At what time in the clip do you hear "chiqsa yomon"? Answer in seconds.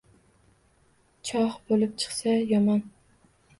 2.05-2.83